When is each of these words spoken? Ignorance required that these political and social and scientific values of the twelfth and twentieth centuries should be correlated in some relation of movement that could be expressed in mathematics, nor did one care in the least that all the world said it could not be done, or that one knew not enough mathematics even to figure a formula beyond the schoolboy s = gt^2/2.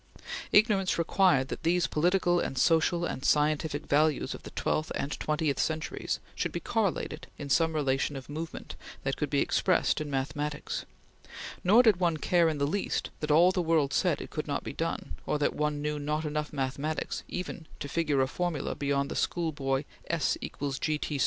Ignorance 0.51 0.97
required 0.97 1.49
that 1.49 1.61
these 1.61 1.85
political 1.85 2.39
and 2.39 2.57
social 2.57 3.05
and 3.05 3.23
scientific 3.23 3.85
values 3.85 4.33
of 4.33 4.41
the 4.41 4.49
twelfth 4.49 4.91
and 4.95 5.11
twentieth 5.19 5.59
centuries 5.59 6.19
should 6.33 6.51
be 6.51 6.59
correlated 6.59 7.27
in 7.37 7.51
some 7.51 7.73
relation 7.73 8.15
of 8.15 8.27
movement 8.27 8.75
that 9.03 9.15
could 9.15 9.29
be 9.29 9.41
expressed 9.41 10.01
in 10.01 10.09
mathematics, 10.09 10.85
nor 11.63 11.83
did 11.83 11.97
one 11.99 12.17
care 12.17 12.49
in 12.49 12.57
the 12.57 12.65
least 12.65 13.11
that 13.19 13.29
all 13.29 13.51
the 13.51 13.61
world 13.61 13.93
said 13.93 14.19
it 14.21 14.31
could 14.31 14.47
not 14.47 14.63
be 14.63 14.73
done, 14.73 15.17
or 15.27 15.37
that 15.37 15.55
one 15.55 15.83
knew 15.83 15.99
not 15.99 16.25
enough 16.25 16.51
mathematics 16.51 17.21
even 17.27 17.67
to 17.79 17.87
figure 17.87 18.21
a 18.21 18.27
formula 18.27 18.73
beyond 18.73 19.07
the 19.11 19.15
schoolboy 19.15 19.83
s 20.07 20.35
= 20.39 20.41
gt^2/2. 20.41 21.19